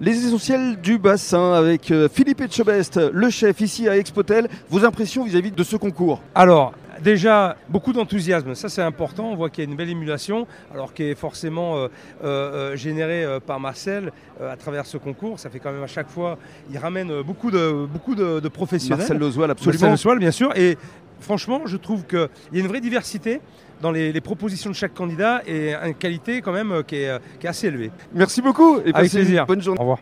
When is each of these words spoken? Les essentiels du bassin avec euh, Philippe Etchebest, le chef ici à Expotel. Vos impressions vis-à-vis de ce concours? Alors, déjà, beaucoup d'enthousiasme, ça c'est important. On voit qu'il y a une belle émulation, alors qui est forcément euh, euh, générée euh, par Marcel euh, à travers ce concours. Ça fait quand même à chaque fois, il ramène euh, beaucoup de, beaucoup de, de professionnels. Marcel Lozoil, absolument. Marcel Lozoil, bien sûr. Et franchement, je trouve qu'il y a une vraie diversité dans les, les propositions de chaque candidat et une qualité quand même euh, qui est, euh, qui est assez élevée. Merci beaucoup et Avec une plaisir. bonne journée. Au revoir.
Les 0.00 0.26
essentiels 0.26 0.80
du 0.80 0.98
bassin 0.98 1.52
avec 1.52 1.92
euh, 1.92 2.08
Philippe 2.12 2.40
Etchebest, 2.40 2.98
le 3.12 3.30
chef 3.30 3.60
ici 3.60 3.88
à 3.88 3.96
Expotel. 3.96 4.48
Vos 4.68 4.84
impressions 4.84 5.22
vis-à-vis 5.22 5.52
de 5.52 5.62
ce 5.62 5.76
concours? 5.76 6.20
Alors, 6.34 6.72
déjà, 7.00 7.56
beaucoup 7.68 7.92
d'enthousiasme, 7.92 8.56
ça 8.56 8.68
c'est 8.68 8.82
important. 8.82 9.30
On 9.30 9.36
voit 9.36 9.50
qu'il 9.50 9.62
y 9.62 9.66
a 9.68 9.70
une 9.70 9.76
belle 9.76 9.90
émulation, 9.90 10.48
alors 10.72 10.92
qui 10.92 11.04
est 11.04 11.14
forcément 11.14 11.76
euh, 11.76 11.88
euh, 12.24 12.76
générée 12.76 13.24
euh, 13.24 13.38
par 13.38 13.60
Marcel 13.60 14.10
euh, 14.40 14.52
à 14.52 14.56
travers 14.56 14.84
ce 14.84 14.96
concours. 14.96 15.38
Ça 15.38 15.48
fait 15.48 15.60
quand 15.60 15.70
même 15.70 15.84
à 15.84 15.86
chaque 15.86 16.08
fois, 16.08 16.38
il 16.72 16.76
ramène 16.76 17.12
euh, 17.12 17.22
beaucoup 17.22 17.52
de, 17.52 17.86
beaucoup 17.86 18.16
de, 18.16 18.40
de 18.40 18.48
professionnels. 18.48 18.98
Marcel 18.98 19.18
Lozoil, 19.18 19.52
absolument. 19.52 19.90
Marcel 19.90 19.90
Lozoil, 19.90 20.18
bien 20.18 20.32
sûr. 20.32 20.56
Et 20.56 20.76
franchement, 21.24 21.62
je 21.66 21.76
trouve 21.76 22.04
qu'il 22.06 22.28
y 22.52 22.58
a 22.58 22.60
une 22.60 22.68
vraie 22.68 22.80
diversité 22.80 23.40
dans 23.80 23.90
les, 23.90 24.12
les 24.12 24.20
propositions 24.20 24.70
de 24.70 24.74
chaque 24.76 24.94
candidat 24.94 25.42
et 25.46 25.74
une 25.74 25.94
qualité 25.94 26.40
quand 26.40 26.52
même 26.52 26.70
euh, 26.72 26.82
qui 26.82 26.96
est, 26.96 27.08
euh, 27.10 27.18
qui 27.40 27.46
est 27.46 27.50
assez 27.50 27.66
élevée. 27.66 27.90
Merci 28.14 28.40
beaucoup 28.40 28.78
et 28.78 28.94
Avec 28.94 29.12
une 29.12 29.18
plaisir. 29.20 29.46
bonne 29.46 29.60
journée. 29.60 29.78
Au 29.78 29.82
revoir. 29.82 29.92